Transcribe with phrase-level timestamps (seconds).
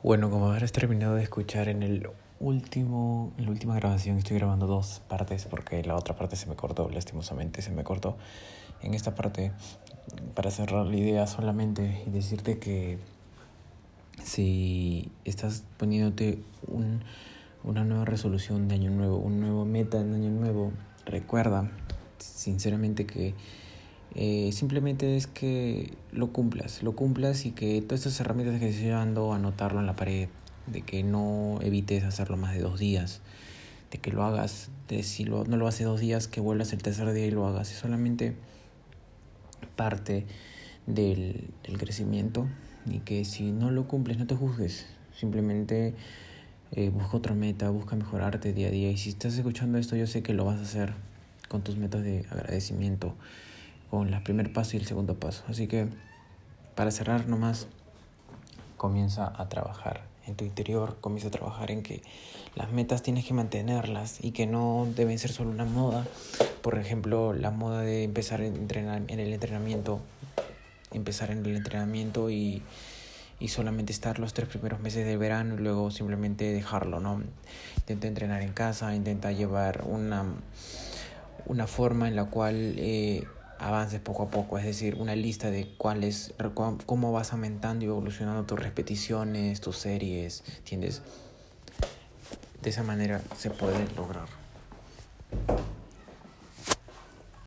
[0.00, 2.08] Bueno, como habrás terminado de escuchar en el
[2.38, 6.54] último, en la última grabación, estoy grabando dos partes porque la otra parte se me
[6.54, 8.16] cortó, lastimosamente se me cortó.
[8.80, 9.50] En esta parte,
[10.36, 13.00] para cerrar la idea solamente y decirte que
[14.22, 17.02] si estás poniéndote un,
[17.64, 20.70] una nueva resolución de año nuevo, un nuevo meta de año nuevo,
[21.06, 21.72] recuerda
[22.18, 23.34] sinceramente que
[24.14, 28.88] eh, simplemente es que lo cumplas, lo cumplas y que todas estas herramientas que estoy
[28.88, 30.28] dando, anotarlo en la pared,
[30.66, 33.20] de que no evites hacerlo más de dos días,
[33.90, 36.82] de que lo hagas, de si lo, no lo haces dos días, que vuelvas el
[36.82, 37.70] tercer día y lo hagas.
[37.70, 38.34] Es solamente
[39.76, 40.26] parte
[40.86, 42.46] del, del crecimiento
[42.86, 45.94] y que si no lo cumples no te juzgues, simplemente
[46.72, 48.90] eh, busca otra meta, busca mejorarte día a día.
[48.90, 50.94] Y si estás escuchando esto yo sé que lo vas a hacer
[51.48, 53.14] con tus metas de agradecimiento
[53.90, 55.44] con el primer paso y el segundo paso.
[55.48, 55.88] Así que
[56.74, 57.66] para cerrar nomás,
[58.76, 62.02] comienza a trabajar en tu interior, comienza a trabajar en que
[62.54, 66.06] las metas tienes que mantenerlas y que no deben ser solo una moda.
[66.62, 68.54] Por ejemplo, la moda de empezar en,
[69.08, 70.00] el entrenamiento,
[70.92, 72.62] empezar en el entrenamiento y,
[73.40, 77.22] y solamente estar los tres primeros meses de verano y luego simplemente dejarlo, ¿no?
[77.78, 80.24] Intenta entrenar en casa, intenta llevar una,
[81.46, 82.74] una forma en la cual...
[82.76, 83.26] Eh,
[83.58, 86.34] avances poco a poco, es decir, una lista de cuáles,
[86.86, 91.02] cómo vas aumentando y evolucionando tus repeticiones, tus series, ¿entiendes?
[92.62, 94.47] De esa manera se puede lograr.